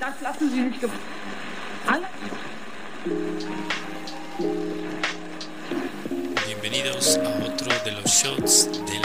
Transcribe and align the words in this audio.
das 0.00 0.20
lassen 0.20 0.50
Sie 0.50 0.70
gefallen. 0.70 1.00
Alle 1.86 2.06
Bienvenidos 6.46 7.18
a 7.18 7.28
otro 7.44 7.70
de 7.84 7.92
los 7.92 8.10
shots 8.10 8.70
de 8.86 9.03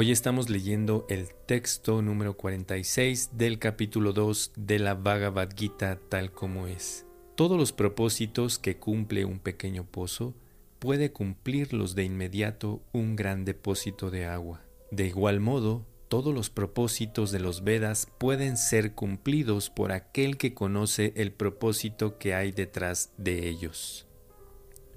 Hoy 0.00 0.12
estamos 0.12 0.48
leyendo 0.48 1.06
el 1.08 1.26
texto 1.46 2.02
número 2.02 2.36
46 2.36 3.30
del 3.32 3.58
capítulo 3.58 4.12
2 4.12 4.52
de 4.54 4.78
la 4.78 4.94
Bhagavad 4.94 5.48
Gita 5.56 5.98
tal 6.08 6.30
como 6.30 6.68
es. 6.68 7.04
Todos 7.34 7.58
los 7.58 7.72
propósitos 7.72 8.60
que 8.60 8.76
cumple 8.76 9.24
un 9.24 9.40
pequeño 9.40 9.82
pozo 9.82 10.36
puede 10.78 11.10
cumplirlos 11.10 11.96
de 11.96 12.04
inmediato 12.04 12.80
un 12.92 13.16
gran 13.16 13.44
depósito 13.44 14.12
de 14.12 14.26
agua. 14.26 14.62
De 14.92 15.08
igual 15.08 15.40
modo, 15.40 15.84
todos 16.06 16.32
los 16.32 16.48
propósitos 16.48 17.32
de 17.32 17.40
los 17.40 17.64
Vedas 17.64 18.06
pueden 18.18 18.56
ser 18.56 18.92
cumplidos 18.94 19.68
por 19.68 19.90
aquel 19.90 20.36
que 20.36 20.54
conoce 20.54 21.12
el 21.16 21.32
propósito 21.32 22.18
que 22.18 22.34
hay 22.34 22.52
detrás 22.52 23.10
de 23.16 23.48
ellos. 23.48 24.07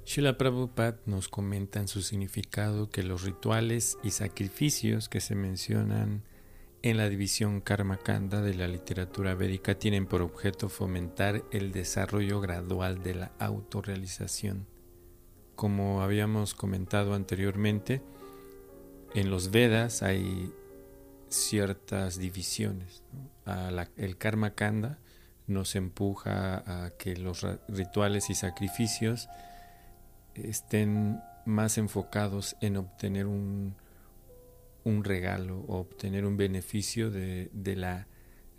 Srila 0.04 0.38
Prabhupada 0.38 1.00
nos 1.06 1.30
comenta 1.30 1.80
en 1.80 1.88
su 1.88 2.02
significado 2.02 2.90
que 2.90 3.04
los 3.04 3.24
rituales 3.24 3.98
y 4.04 4.12
sacrificios 4.12 5.10
que 5.10 5.22
se 5.22 5.36
mencionan 5.36 6.24
en 6.82 6.98
la 6.98 7.08
división 7.08 7.62
Karma 7.62 7.98
Kanda 7.98 8.42
de 8.42 8.56
la 8.56 8.68
literatura 8.68 9.36
védica 9.36 9.78
tienen 9.78 10.08
por 10.08 10.24
objeto 10.24 10.68
fomentar 10.68 11.44
el 11.52 11.72
desarrollo 11.72 12.42
gradual 12.42 13.04
de 13.04 13.16
la 13.16 13.32
autorrealización. 13.40 14.66
Como 15.56 16.02
habíamos 16.02 16.56
comentado 16.56 17.14
anteriormente, 17.14 18.02
en 19.14 19.30
los 19.30 19.52
Vedas 19.52 20.02
hay 20.02 20.52
ciertas 21.30 22.18
divisiones. 22.18 23.04
el 23.96 24.18
Karma 24.18 24.56
Kanda 24.56 25.00
nos 25.46 25.76
empuja 25.76 26.86
a 26.86 26.90
que 26.98 27.16
los 27.16 27.46
rituales 27.68 28.30
y 28.32 28.36
sacrificios 28.36 29.30
estén 30.36 31.22
más 31.46 31.78
enfocados 31.78 32.56
en 32.62 32.78
obtener 32.78 33.26
un, 33.26 33.76
un 34.84 35.04
regalo 35.04 35.60
o 35.68 35.80
obtener 35.80 36.26
un 36.26 36.38
beneficio 36.38 37.12
de, 37.12 37.50
de 37.54 37.76
la 37.76 38.08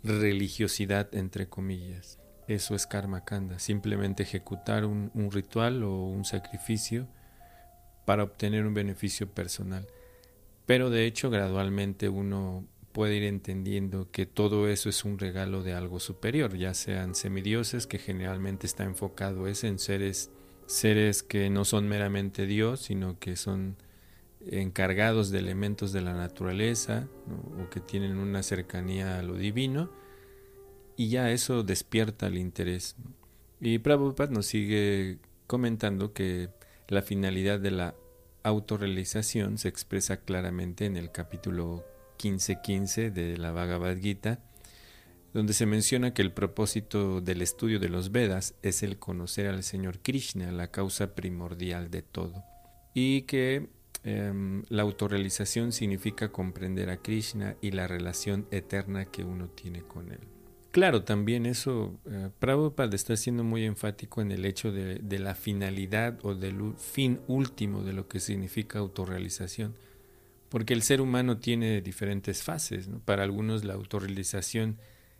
religiosidad, 0.03 1.13
entre 1.15 1.47
comillas. 1.47 2.19
Eso 2.47 2.75
es 2.75 2.85
karma 2.85 3.23
kanda, 3.23 3.59
simplemente 3.59 4.23
ejecutar 4.23 4.85
un, 4.85 5.11
un 5.13 5.31
ritual 5.31 5.83
o 5.83 6.07
un 6.07 6.25
sacrificio 6.25 7.07
para 8.05 8.23
obtener 8.23 8.65
un 8.65 8.73
beneficio 8.73 9.29
personal. 9.29 9.87
Pero 10.65 10.89
de 10.89 11.05
hecho 11.05 11.29
gradualmente 11.29 12.09
uno 12.09 12.65
puede 12.91 13.15
ir 13.15 13.23
entendiendo 13.23 14.11
que 14.11 14.25
todo 14.25 14.67
eso 14.67 14.89
es 14.89 15.03
un 15.03 15.17
regalo 15.17 15.63
de 15.63 15.73
algo 15.73 15.99
superior, 15.99 16.55
ya 16.55 16.73
sean 16.73 17.15
semidioses, 17.15 17.87
que 17.87 17.97
generalmente 17.97 18.67
está 18.67 18.83
enfocado 18.83 19.47
es 19.47 19.63
en 19.63 19.79
seres 19.79 20.29
seres 20.65 21.23
que 21.23 21.49
no 21.49 21.65
son 21.65 21.87
meramente 21.87 22.45
Dios, 22.45 22.81
sino 22.81 23.19
que 23.19 23.35
son 23.35 23.75
encargados 24.45 25.29
de 25.29 25.39
elementos 25.39 25.93
de 25.93 26.01
la 26.01 26.13
naturaleza 26.13 27.07
o 27.61 27.69
que 27.69 27.79
tienen 27.79 28.17
una 28.17 28.43
cercanía 28.43 29.19
a 29.19 29.23
lo 29.23 29.35
divino 29.35 29.89
y 30.95 31.09
ya 31.09 31.31
eso 31.31 31.63
despierta 31.63 32.27
el 32.27 32.37
interés. 32.37 32.95
Y 33.59 33.79
Prabhupada 33.79 34.31
nos 34.31 34.45
sigue 34.47 35.19
comentando 35.47 36.13
que 36.13 36.49
la 36.87 37.01
finalidad 37.01 37.59
de 37.59 37.71
la 37.71 37.95
autorrealización 38.43 39.57
se 39.57 39.69
expresa 39.69 40.17
claramente 40.17 40.85
en 40.85 40.97
el 40.97 41.11
capítulo 41.11 41.83
15.15 42.19 43.11
de 43.11 43.37
la 43.37 43.51
Bhagavad 43.51 43.97
Gita, 43.97 44.39
donde 45.33 45.53
se 45.53 45.65
menciona 45.65 46.13
que 46.13 46.21
el 46.21 46.31
propósito 46.31 47.19
del 47.19 47.41
estudio 47.41 47.79
de 47.79 47.89
los 47.89 48.11
Vedas 48.11 48.53
es 48.61 48.83
el 48.83 48.97
conocer 48.97 49.47
al 49.47 49.63
Señor 49.63 49.99
Krishna, 49.99 50.51
la 50.51 50.69
causa 50.71 51.15
primordial 51.15 51.89
de 51.89 52.03
todo, 52.03 52.43
y 52.93 53.23
que 53.23 53.67
eh, 54.03 54.61
la 54.69 54.83
autorrealización 54.83 55.71
significa 55.71 56.31
comprender 56.31 56.89
a 56.89 56.97
Krishna 56.97 57.55
y 57.61 57.71
la 57.71 57.87
relación 57.87 58.47
eterna 58.51 59.05
que 59.05 59.23
uno 59.23 59.47
tiene 59.47 59.81
con 59.81 60.11
él. 60.11 60.19
Claro, 60.73 61.03
también 61.03 61.45
eso, 61.45 61.99
eh, 62.09 62.31
Prabhupada 62.39 62.95
está 62.95 63.15
siendo 63.15 63.43
muy 63.43 63.63
enfático 63.63 64.21
en 64.21 64.31
el 64.31 64.43
hecho 64.43 64.71
de, 64.71 65.19
la 65.19 65.35
finalidad 65.35 66.17
o 66.23 66.33
del 66.33 66.73
fin 66.77 67.19
último 67.27 67.83
de 67.83 67.93
lo 67.93 68.07
que 68.07 68.19
significa 68.19 68.79
autorrealización, 68.79 69.75
porque 70.49 70.73
el 70.73 70.81
ser 70.81 70.99
humano 70.99 71.37
tiene 71.37 71.81
diferentes 71.81 72.41
fases. 72.41 72.89
Para 73.05 73.21
algunos 73.21 73.63
la 73.63 73.75
autorrealización 73.75 74.79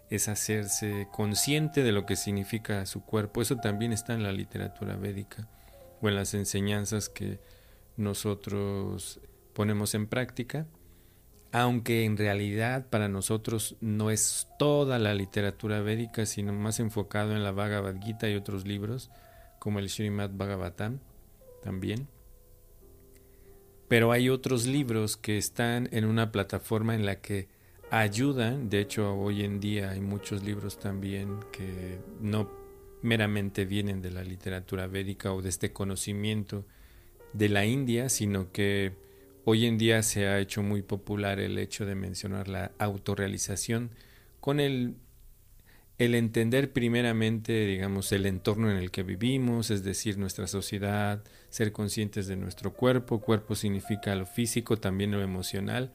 es 0.10 0.28
hacerse 0.28 1.08
consciente 1.12 1.84
de 1.84 1.92
lo 1.92 2.06
que 2.06 2.16
significa 2.16 2.86
su 2.86 3.04
cuerpo. 3.04 3.42
Eso 3.42 3.58
también 3.58 3.92
está 3.92 4.14
en 4.14 4.24
la 4.24 4.32
literatura 4.32 4.96
védica 4.96 5.48
o 6.02 6.10
en 6.10 6.16
las 6.16 6.34
enseñanzas 6.34 7.10
que 7.10 7.40
nosotros 7.98 9.20
ponemos 9.54 9.94
en 9.96 10.08
práctica, 10.08 10.68
aunque 11.52 12.06
en 12.06 12.18
realidad 12.18 12.88
para 12.90 13.08
nosotros 13.08 13.76
no 13.80 14.10
es 14.10 14.48
toda 14.58 15.00
la 15.00 15.14
literatura 15.14 15.82
védica, 15.82 16.26
sino 16.26 16.52
más 16.54 16.80
enfocado 16.80 17.34
en 17.34 17.44
la 17.44 17.52
Bhagavad 17.52 18.02
Gita 18.02 18.30
y 18.30 18.36
otros 18.36 18.66
libros, 18.66 19.12
como 19.60 19.80
el 19.80 19.90
Srimad 19.90 20.32
Bhagavatam 20.32 21.00
también. 21.62 22.08
Pero 23.88 24.12
hay 24.12 24.30
otros 24.30 24.66
libros 24.66 25.18
que 25.18 25.38
están 25.38 25.88
en 25.92 26.06
una 26.06 26.32
plataforma 26.32 26.96
en 26.96 27.06
la 27.06 27.22
que 27.22 27.48
ayudan, 27.92 28.70
de 28.70 28.82
hecho 28.82 29.16
hoy 29.16 29.44
en 29.44 29.60
día 29.60 29.92
hay 29.92 30.02
muchos 30.02 30.44
libros 30.44 30.80
también 30.80 31.40
que 31.52 32.00
no 32.20 32.50
meramente 33.02 33.66
vienen 33.66 34.02
de 34.02 34.12
la 34.12 34.24
literatura 34.24 34.88
védica 34.88 35.34
o 35.34 35.42
de 35.42 35.50
este 35.50 35.74
conocimiento 35.74 36.66
de 37.34 37.50
la 37.50 37.66
India, 37.66 38.10
sino 38.10 38.52
que 38.52 38.94
hoy 39.46 39.66
en 39.66 39.78
día 39.78 40.02
se 40.04 40.28
ha 40.28 40.40
hecho 40.40 40.64
muy 40.64 40.82
popular 40.82 41.40
el 41.40 41.58
hecho 41.58 41.86
de 41.86 41.96
mencionar 41.96 42.48
la 42.48 42.72
autorrealización 42.80 43.92
con 44.40 44.60
el, 44.60 44.96
el 45.98 46.16
entender 46.16 46.72
primeramente, 46.72 47.66
digamos, 47.66 48.12
el 48.12 48.26
entorno 48.26 48.72
en 48.72 48.78
el 48.78 48.92
que 48.92 49.04
vivimos, 49.04 49.70
es 49.70 49.84
decir, 49.84 50.18
nuestra 50.18 50.48
sociedad, 50.48 51.24
ser 51.50 51.72
conscientes 51.72 52.28
de 52.28 52.38
nuestro 52.38 52.74
cuerpo, 52.74 53.20
cuerpo 53.20 53.56
significa 53.56 54.16
lo 54.16 54.26
físico, 54.26 54.78
también 54.78 55.12
lo 55.12 55.22
emocional, 55.22 55.92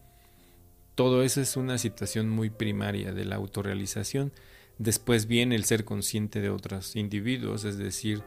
todo 0.98 1.22
eso 1.22 1.40
es 1.40 1.56
una 1.56 1.78
situación 1.78 2.28
muy 2.28 2.50
primaria 2.50 3.12
de 3.12 3.24
la 3.24 3.36
autorrealización. 3.36 4.32
Después 4.78 5.26
viene 5.28 5.54
el 5.54 5.62
ser 5.62 5.84
consciente 5.84 6.40
de 6.40 6.50
otros 6.50 6.96
individuos, 6.96 7.62
es 7.62 7.78
decir, 7.78 8.24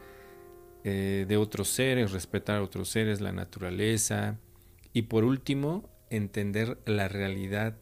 eh, 0.86 1.26
de 1.28 1.36
otros 1.36 1.68
seres, 1.68 2.14
respetar 2.14 2.60
a 2.60 2.64
otros 2.64 2.88
seres, 2.88 3.20
la 3.20 3.34
naturaleza. 3.34 4.40
Y 4.94 5.02
por 5.02 5.26
último, 5.26 5.90
entender 6.10 6.78
la 6.86 7.10
realidad 7.10 7.76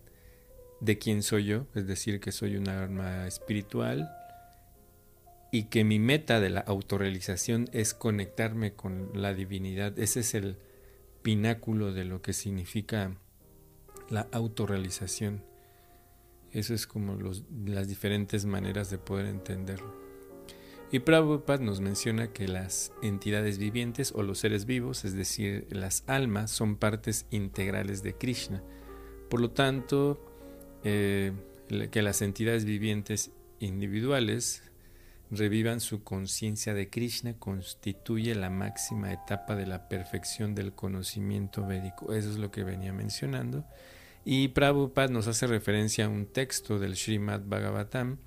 de 0.82 0.98
quién 0.98 1.22
soy 1.22 1.46
yo, 1.46 1.68
es 1.76 1.86
decir, 1.86 2.20
que 2.20 2.32
soy 2.32 2.56
un 2.56 2.68
alma 2.68 3.28
espiritual 3.28 4.10
y 5.52 5.66
que 5.66 5.84
mi 5.84 6.00
meta 6.00 6.40
de 6.40 6.50
la 6.50 6.62
autorrealización 6.62 7.70
es 7.74 7.94
conectarme 7.94 8.74
con 8.74 9.12
la 9.14 9.36
divinidad. 9.36 10.00
Ese 10.00 10.22
es 10.22 10.34
el 10.34 10.58
pináculo 11.22 11.94
de 11.94 12.06
lo 12.06 12.24
que 12.24 12.34
significa 12.34 13.16
la 14.10 14.28
autorrealización. 14.32 15.44
Eso 16.52 16.74
es 16.74 16.88
como 16.88 17.18
las 17.66 17.88
diferentes 17.88 18.46
maneras 18.46 18.90
de 18.90 18.98
poder 18.98 19.28
entenderlo. 19.28 19.94
Y 20.92 21.00
Prabhupada 21.00 21.64
nos 21.64 21.82
menciona 21.82 22.34
que 22.34 22.48
las 22.48 22.92
entidades 23.04 23.60
vivientes 23.60 24.12
o 24.16 24.24
los 24.24 24.40
seres 24.40 24.66
vivos, 24.66 25.06
es 25.06 25.14
decir, 25.14 25.68
las 25.70 26.04
almas, 26.08 26.50
son 26.50 26.78
partes 26.78 27.28
integrales 27.30 28.02
de 28.02 28.16
Krishna. 28.16 28.64
Por 29.30 29.40
lo 29.40 29.52
tanto, 29.52 30.20
eh, 30.84 31.32
que 31.92 32.02
las 32.02 32.24
entidades 32.24 32.66
vivientes 32.66 33.32
individuales 33.60 34.64
revivan 35.30 35.80
su 35.80 36.04
conciencia 36.04 36.74
de 36.74 36.90
Krishna 36.90 37.38
constituye 37.38 38.34
la 38.34 38.50
máxima 38.50 39.14
etapa 39.14 39.56
de 39.56 39.68
la 39.68 39.88
perfección 39.88 40.56
del 40.56 40.74
conocimiento 40.74 41.68
védico. 41.68 42.14
Eso 42.14 42.32
es 42.32 42.38
lo 42.38 42.50
que 42.50 42.64
venía 42.64 42.94
mencionando. 42.94 43.66
Y 44.26 44.50
Prabhupada 44.50 45.08
nos 45.08 45.28
hace 45.28 45.48
referencia 45.48 46.06
a 46.06 46.10
un 46.10 46.26
texto 46.26 46.80
del 46.80 46.96
Srimad 46.96 47.42
Bhagavatam 47.46 48.18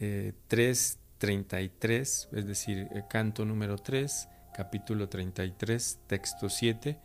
eh, 0.00 0.32
3.33, 0.48 2.28
es 2.32 2.46
decir, 2.46 2.88
eh, 2.94 3.04
canto 3.08 3.44
número 3.44 3.76
3, 3.76 4.28
capítulo 4.54 5.08
33, 5.08 6.00
texto 6.06 6.48
7, 6.48 6.98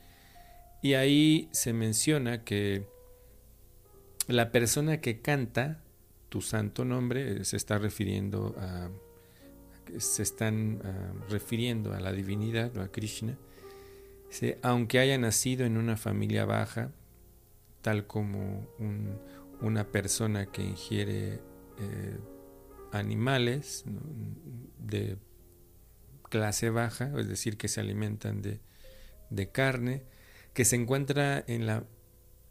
Y 0.81 0.93
ahí 0.93 1.49
se 1.51 1.73
menciona 1.73 2.43
que 2.43 2.85
la 4.27 4.51
persona 4.51 5.01
que 5.01 5.21
canta 5.21 5.81
tu 6.29 6.41
santo 6.41 6.85
nombre 6.85 7.43
se 7.43 7.57
está 7.57 7.79
refiriendo 7.79 8.55
a 8.59 8.89
se 9.97 10.23
están 10.23 10.81
ah, 10.83 11.13
refiriendo 11.29 11.93
a 11.93 11.99
la 11.99 12.11
divinidad 12.11 12.77
a 12.77 12.89
Krishna, 12.89 13.35
aunque 14.61 14.99
haya 14.99 15.17
nacido 15.17 15.65
en 15.65 15.77
una 15.77 15.97
familia 15.97 16.45
baja, 16.45 16.91
tal 17.81 18.07
como 18.07 18.67
una 19.61 19.85
persona 19.85 20.45
que 20.47 20.63
ingiere 20.63 21.41
eh, 21.79 22.17
animales 22.91 23.83
de 24.77 25.17
clase 26.29 26.69
baja, 26.69 27.11
es 27.17 27.27
decir, 27.27 27.57
que 27.57 27.67
se 27.67 27.81
alimentan 27.81 28.41
de, 28.41 28.61
de 29.29 29.51
carne, 29.51 30.03
que 30.53 30.65
se 30.65 30.75
encuentra 30.75 31.43
en, 31.47 31.65
la, 31.65 31.83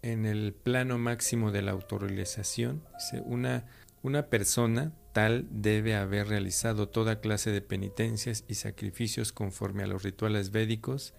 en 0.03 0.27
el 0.27 0.53
plano 0.55 0.99
máximo 0.99 1.51
de 1.51 1.63
la 1.63 1.73
autorrealización. 1.73 2.83
Una, 3.25 3.67
una 4.03 4.27
persona 4.29 4.93
tal 5.13 5.47
debe 5.51 5.95
haber 5.95 6.29
realizado 6.29 6.89
toda 6.89 7.21
clase 7.21 7.51
de 7.51 7.61
penitencias 7.61 8.45
y 8.49 8.55
sacrificios 8.55 9.33
conforme 9.33 9.83
a 9.83 9.87
los 9.87 10.03
rituales 10.03 10.51
védicos 10.51 11.15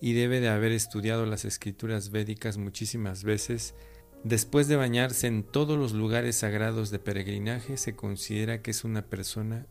y 0.00 0.12
debe 0.12 0.40
de 0.40 0.48
haber 0.48 0.72
estudiado 0.72 1.26
las 1.26 1.44
escrituras 1.44 2.10
védicas 2.10 2.58
muchísimas 2.58 3.24
veces. 3.24 3.74
Después 4.24 4.68
de 4.68 4.76
bañarse 4.76 5.26
en 5.26 5.42
todos 5.42 5.78
los 5.78 5.92
lugares 5.92 6.36
sagrados 6.36 6.90
de 6.90 6.98
peregrinaje, 6.98 7.76
se 7.76 7.94
considera 7.94 8.62
que 8.62 8.70
es 8.70 8.84
una 8.84 9.02
persona 9.06 9.66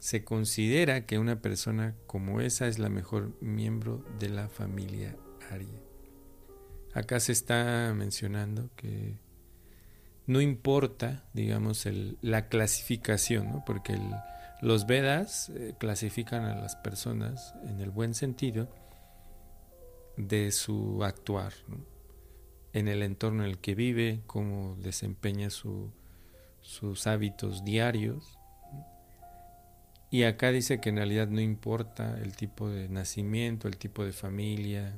se 0.00 0.24
considera 0.24 1.04
que 1.04 1.18
una 1.18 1.42
persona 1.42 1.94
como 2.06 2.40
esa 2.40 2.66
es 2.66 2.78
la 2.78 2.88
mejor 2.88 3.36
miembro 3.42 4.02
de 4.18 4.30
la 4.30 4.48
familia 4.48 5.14
Arya. 5.50 5.78
Acá 6.94 7.20
se 7.20 7.32
está 7.32 7.92
mencionando 7.94 8.70
que 8.76 9.18
no 10.26 10.40
importa, 10.40 11.24
digamos, 11.34 11.86
la 12.22 12.48
clasificación, 12.48 13.62
porque 13.66 14.00
los 14.62 14.86
Vedas 14.86 15.50
eh, 15.50 15.74
clasifican 15.78 16.44
a 16.44 16.54
las 16.56 16.76
personas 16.76 17.54
en 17.64 17.80
el 17.80 17.90
buen 17.90 18.14
sentido 18.14 18.68
de 20.16 20.50
su 20.52 21.02
actuar, 21.04 21.52
en 22.72 22.88
el 22.88 23.02
entorno 23.02 23.44
en 23.44 23.50
el 23.50 23.58
que 23.58 23.74
vive, 23.74 24.20
cómo 24.26 24.76
desempeña 24.80 25.48
sus 25.50 27.06
hábitos 27.06 27.64
diarios. 27.64 28.38
Y 30.10 30.24
acá 30.24 30.50
dice 30.50 30.80
que 30.80 30.88
en 30.88 30.96
realidad 30.96 31.28
no 31.28 31.40
importa 31.40 32.18
el 32.20 32.34
tipo 32.34 32.68
de 32.68 32.88
nacimiento, 32.88 33.68
el 33.68 33.76
tipo 33.76 34.04
de 34.04 34.12
familia, 34.12 34.96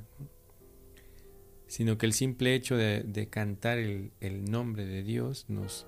sino 1.67 1.97
que 1.97 2.05
el 2.05 2.13
simple 2.13 2.55
hecho 2.55 2.75
de, 2.75 3.27
cantar 3.29 3.77
el, 3.77 4.11
nombre 4.45 4.85
de 4.85 5.03
Dios 5.03 5.45
nos 5.49 5.87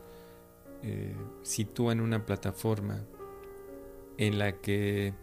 eh, 0.83 1.15
sitúa 1.43 1.93
en 1.93 2.01
una 2.01 2.25
plataforma 2.25 3.03
en 4.17 4.39
la 4.39 4.61
que 4.61 5.13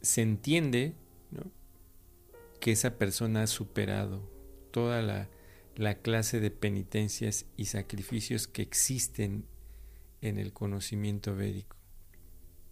se 0.00 0.22
entiende 0.22 0.94
que 2.60 2.72
esa 2.72 2.98
persona 2.98 3.42
ha 3.42 3.46
superado 3.46 4.30
toda 4.70 5.02
la, 5.02 5.28
la 5.76 5.96
clase 5.96 6.40
de 6.40 6.50
penitencias 6.50 7.46
y 7.56 7.66
sacrificios 7.66 8.48
que 8.48 8.62
existen 8.62 9.46
en 10.20 10.38
el 10.38 10.52
conocimiento 10.52 11.34
védico 11.34 11.78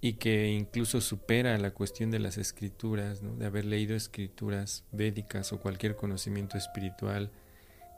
y 0.01 0.15
que 0.15 0.49
incluso 0.49 1.01
supera 1.01 1.57
la 1.59 1.73
cuestión 1.73 2.11
de 2.11 2.19
las 2.19 2.39
escrituras, 2.39 3.23
de 3.39 3.47
haber 3.47 3.65
leído 3.65 3.97
escrituras 3.97 4.85
védicas 4.93 5.53
o 5.53 5.61
cualquier 5.61 5.97
conocimiento 5.97 6.59
espiritual 6.59 7.33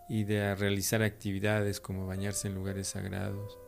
y 0.08 0.24
de 0.24 0.54
realizar 0.54 1.02
actividades 1.02 1.80
como 1.80 2.06
bañarse 2.06 2.48
en 2.48 2.54
lugares 2.54 2.88
sagrados. 2.88 3.58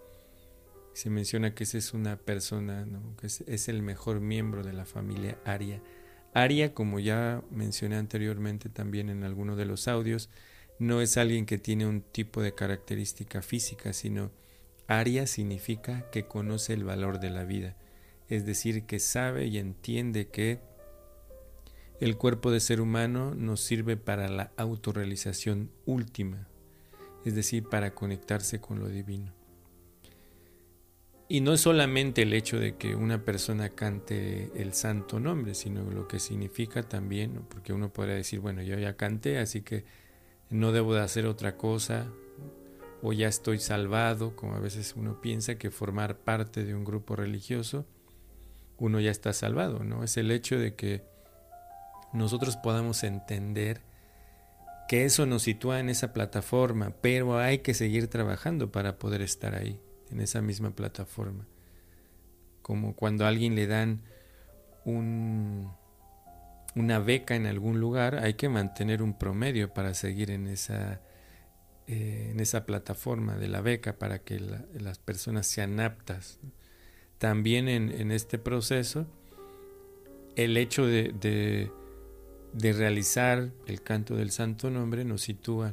Se 0.95 1.11
menciona 1.11 1.55
que 1.55 1.65
esa 1.65 1.79
es 1.79 1.93
una 1.93 2.17
persona, 2.17 2.87
que 3.21 3.27
es, 3.27 3.69
el 3.69 3.83
mejor 3.83 4.21
miembro 4.21 4.63
de 4.63 4.73
la 4.73 4.87
familia 4.87 5.39
Aria. 5.45 5.83
Aria, 6.33 6.75
como 6.75 7.01
ya 7.01 7.43
mencioné 7.51 7.97
anteriormente 7.97 8.69
también 8.69 9.11
en 9.11 9.25
alguno 9.25 9.57
de 9.57 9.65
los 9.65 9.89
audios, 9.89 10.31
no 10.79 11.01
es 11.01 11.17
alguien 11.17 11.47
que 11.47 11.59
tiene 11.59 11.87
un 11.87 12.01
tipo 12.01 12.43
de 12.43 12.55
característica 12.55 13.43
física, 13.43 13.93
sino 13.93 14.31
Aria 14.87 15.27
significa 15.27 16.11
que 16.11 16.25
conoce 16.25 16.73
el 16.73 16.85
valor 16.85 17.21
de 17.21 17.31
la 17.31 17.45
vida 17.45 17.77
es 18.31 18.47
decir, 18.47 18.85
que 18.85 19.01
sabe 19.01 19.47
y 19.47 19.59
entiende 19.59 20.29
que 20.29 20.61
el 21.99 22.17
cuerpo 22.17 22.51
de 22.51 22.61
ser 22.61 22.81
humano 22.81 23.35
nos 23.35 23.61
sirve 23.61 23.97
para 23.97 24.29
la 24.29 24.53
autorrealización 24.57 25.71
última, 25.85 26.47
es 27.25 27.35
decir, 27.35 27.65
para 27.65 27.93
conectarse 27.93 28.61
con 28.61 28.79
lo 28.79 28.89
divino. 28.89 29.40
Y 31.31 31.41
no 31.41 31.55
es 31.55 31.63
solamente 31.63 32.23
el 32.23 32.35
hecho 32.35 32.61
de 32.61 32.77
que 32.77 32.95
una 32.95 33.25
persona 33.25 33.71
cante 33.71 34.51
el 34.61 34.75
santo 34.75 35.19
nombre, 35.19 35.55
sino 35.55 35.89
lo 35.91 36.07
que 36.07 36.19
significa 36.19 36.83
también, 36.83 37.47
porque 37.49 37.73
uno 37.73 37.91
podría 37.91 38.17
decir, 38.17 38.41
bueno, 38.41 38.61
yo 38.61 38.79
ya 38.79 38.97
canté, 38.99 39.39
así 39.39 39.63
que 39.63 39.85
no 40.51 40.73
debo 40.73 40.93
de 40.93 41.01
hacer 41.01 41.25
otra 41.27 41.57
cosa, 41.57 42.07
o 43.01 43.15
ya 43.15 43.29
estoy 43.29 43.61
salvado, 43.61 44.37
como 44.37 44.57
a 44.57 44.61
veces 44.61 44.95
uno 44.97 45.23
piensa 45.23 45.55
que 45.55 45.71
formar 45.71 46.19
parte 46.19 46.65
de 46.65 46.75
un 46.75 46.85
grupo 46.85 47.17
religioso 47.17 47.87
uno 48.81 48.99
ya 48.99 49.11
está 49.11 49.33
salvado, 49.33 49.85
¿no? 49.85 50.03
Es 50.03 50.17
el 50.17 50.31
hecho 50.31 50.59
de 50.59 50.75
que 50.75 51.05
nosotros 52.13 52.57
podamos 52.57 53.05
entender 53.05 53.83
que 54.89 55.05
eso 55.05 55.27
nos 55.27 55.43
sitúa 55.43 55.79
en 55.79 55.89
esa 55.89 56.13
plataforma, 56.13 56.93
pero 57.01 57.39
hay 57.39 57.59
que 57.59 57.75
seguir 57.75 58.09
trabajando 58.09 58.73
para 58.73 58.99
poder 58.99 59.23
estar 59.23 59.55
ahí, 59.55 59.79
en 60.11 60.21
esa 60.21 60.43
misma 60.43 60.71
plataforma. 60.71 61.47
Como 62.63 62.95
cuando 62.95 63.25
a 63.25 63.29
alguien 63.29 63.55
le 63.55 63.67
dan 63.67 64.03
un, 64.85 65.71
una 66.75 66.99
beca 66.99 67.35
en 67.35 67.47
algún 67.47 67.81
lugar, 67.81 68.17
hay 68.17 68.35
que 68.35 68.49
mantener 68.49 69.03
un 69.03 69.19
promedio 69.19 69.73
para 69.73 69.95
seguir 69.95 70.31
en 70.31 70.47
esa, 70.47 71.01
eh, 71.87 72.29
en 72.31 72.41
esa 72.41 72.67
plataforma 72.67 73.37
de 73.37 73.49
la 73.49 73.61
beca 73.61 73.99
para 73.99 74.21
que 74.21 74.41
las 74.75 74.99
personas 74.99 75.47
sean 75.47 75.81
aptas 75.81 76.39
también 77.21 77.69
en, 77.69 78.13
este 78.13 78.39
proceso 78.39 79.07
el 80.37 80.57
hecho 80.57 80.87
de, 80.87 81.71
realizar 82.55 83.51
el 83.67 83.83
canto 83.83 84.17
del 84.17 84.31
santo 84.31 84.71
nombre 84.71 85.05
nos 85.05 85.21
sitúa 85.21 85.71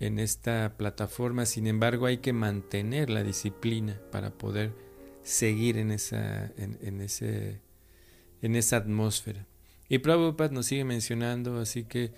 en 0.00 0.18
esta 0.18 0.76
plataforma, 0.76 1.46
sin 1.46 1.66
embargo 1.66 2.06
hay 2.06 2.18
que 2.18 2.32
mantener 2.32 3.10
la 3.10 3.22
disciplina 3.22 4.00
para 4.12 4.30
poder 4.30 4.72
seguir 5.22 5.76
en 5.76 5.90
esa, 5.90 6.52
en, 6.56 7.00
ese, 7.00 7.60
en 8.42 8.56
esa 8.56 8.76
atmósfera. 8.76 9.46
Y 9.88 9.98
Prabhupada 9.98 10.50
nos 10.50 10.66
sigue 10.66 10.84
mencionando, 10.84 11.58
así 11.58 11.84
que 11.84 12.12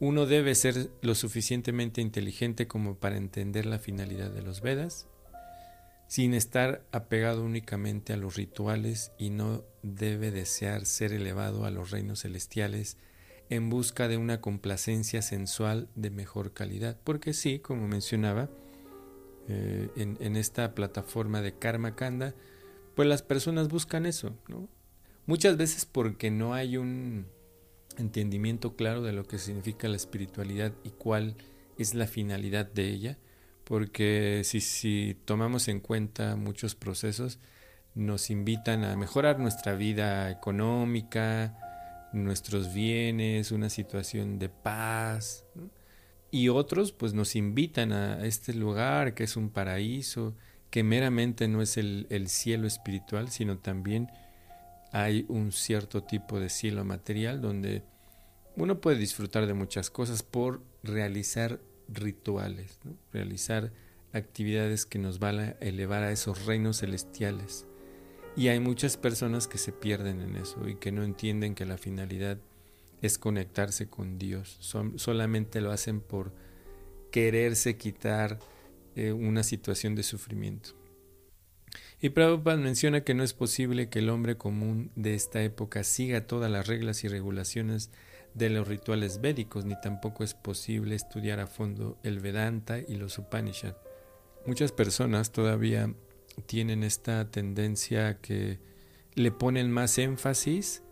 uno 0.00 0.26
debe 0.26 0.54
ser 0.54 0.90
lo 1.02 1.14
suficientemente 1.14 2.00
inteligente 2.00 2.66
como 2.66 2.96
para 2.96 3.16
entender 3.16 3.66
la 3.66 3.78
finalidad 3.78 4.30
de 4.30 4.42
los 4.42 4.60
Vedas 4.60 5.06
sin 6.06 6.34
estar 6.34 6.84
apegado 6.92 7.42
únicamente 7.42 8.12
a 8.12 8.16
los 8.16 8.36
rituales 8.36 9.12
y 9.18 9.30
no 9.30 9.64
debe 9.82 10.30
desear 10.30 10.86
ser 10.86 11.12
elevado 11.12 11.64
a 11.64 11.70
los 11.70 11.90
reinos 11.90 12.22
celestiales 12.22 12.96
en 13.50 13.70
busca 13.70 14.08
de 14.08 14.16
una 14.16 14.40
complacencia 14.40 15.22
sensual 15.22 15.88
de 15.94 16.10
mejor 16.10 16.52
calidad. 16.52 16.98
Porque 17.04 17.32
sí, 17.32 17.58
como 17.58 17.86
mencionaba, 17.88 18.48
eh, 19.48 19.90
en, 19.96 20.36
esta 20.36 20.74
plataforma 20.74 21.42
de 21.42 21.54
Karma 21.58 21.94
Kanda, 21.94 22.34
pues 22.94 23.08
las 23.08 23.22
personas 23.22 23.68
buscan 23.68 24.06
eso. 24.06 24.34
Muchas 25.26 25.56
veces 25.56 25.84
porque 25.84 26.30
no 26.30 26.54
hay 26.54 26.76
un 26.76 27.26
entendimiento 27.98 28.76
claro 28.76 29.02
de 29.02 29.12
lo 29.12 29.24
que 29.24 29.38
significa 29.38 29.88
la 29.88 29.96
espiritualidad 29.96 30.72
y 30.82 30.90
cuál 30.90 31.36
es 31.78 31.94
la 31.94 32.06
finalidad 32.06 32.66
de 32.66 32.88
ella, 32.88 33.18
porque 33.64 34.42
si, 34.44 34.60
si 34.60 35.16
tomamos 35.24 35.68
en 35.68 35.80
cuenta 35.80 36.36
muchos 36.36 36.74
procesos, 36.74 37.38
nos 37.94 38.30
invitan 38.30 38.84
a 38.84 38.96
mejorar 38.96 39.38
nuestra 39.38 39.74
vida 39.74 40.30
económica, 40.30 41.56
nuestros 42.14 42.72
bienes, 42.72 43.52
una 43.52 43.68
situación 43.70 44.38
de 44.38 44.48
paz. 44.48 45.44
Y 46.30 46.48
otros 46.48 46.92
pues 46.92 47.14
nos 47.14 47.36
invitan 47.36 47.92
a 47.92 48.24
este 48.26 48.54
lugar 48.54 49.14
que 49.14 49.24
es 49.24 49.36
un 49.36 49.50
paraíso, 49.50 50.34
que 50.70 50.82
meramente 50.82 51.46
no 51.46 51.62
es 51.62 51.76
el, 51.76 52.06
el 52.10 52.28
cielo 52.28 52.66
espiritual, 52.66 53.30
sino 53.30 53.58
también 53.58 54.10
hay 54.90 55.24
un 55.28 55.52
cierto 55.52 56.02
tipo 56.02 56.40
de 56.40 56.48
cielo 56.48 56.84
material 56.84 57.40
donde 57.40 57.82
uno 58.56 58.80
puede 58.80 58.98
disfrutar 58.98 59.46
de 59.46 59.54
muchas 59.54 59.90
cosas 59.90 60.22
por 60.22 60.62
realizar 60.82 61.60
rituales, 61.88 62.78
realizar 63.12 63.72
actividades 64.12 64.86
que 64.86 64.98
nos 64.98 65.18
van 65.18 65.40
a 65.40 65.50
elevar 65.60 66.04
a 66.04 66.12
esos 66.12 66.46
reinos 66.46 66.80
celestiales. 66.80 67.66
Y 68.36 68.48
hay 68.48 68.58
muchas 68.58 68.96
personas 68.96 69.46
que 69.46 69.58
se 69.58 69.72
pierden 69.72 70.20
en 70.20 70.36
eso 70.36 70.68
y 70.68 70.74
que 70.76 70.90
no 70.90 71.04
entienden 71.04 71.54
que 71.54 71.66
la 71.66 71.78
finalidad 71.78 72.38
es 73.00 73.18
conectarse 73.18 73.88
con 73.88 74.18
Dios. 74.18 74.58
solamente 74.96 75.60
lo 75.60 75.70
hacen 75.70 76.00
por 76.00 76.32
quererse 77.12 77.76
quitar 77.76 78.38
eh, 78.96 79.12
una 79.12 79.42
situación 79.42 79.94
de 79.94 80.02
sufrimiento. 80.02 80.70
Y 82.00 82.10
Prabhupada 82.10 82.56
menciona 82.56 83.02
que 83.02 83.14
no 83.14 83.22
es 83.22 83.34
posible 83.34 83.88
que 83.88 84.00
el 84.00 84.10
hombre 84.10 84.36
común 84.36 84.90
de 84.96 85.14
esta 85.14 85.42
época 85.42 85.84
siga 85.84 86.26
todas 86.26 86.50
las 86.50 86.66
reglas 86.66 87.04
y 87.04 87.08
regulaciones 87.08 87.90
de 88.34 88.50
los 88.50 88.66
rituales 88.66 89.20
védicos, 89.20 89.64
ni 89.64 89.80
tampoco 89.80 90.24
es 90.24 90.34
posible 90.34 90.96
estudiar 90.96 91.40
a 91.40 91.46
fondo 91.46 91.98
el 92.02 92.18
Vedanta 92.18 92.78
y 92.80 92.96
los 92.96 93.18
Upanishads. 93.18 93.78
Muchas 94.44 94.72
personas 94.72 95.30
todavía 95.32 95.94
tienen 96.46 96.82
esta 96.82 97.30
tendencia 97.30 98.18
que 98.20 98.58
le 99.14 99.30
ponen 99.30 99.70
más 99.70 99.98
énfasis 99.98 100.82